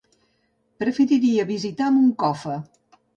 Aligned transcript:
Preferiria 0.83 1.45
visitar 1.49 1.91
Moncofa. 1.99 2.57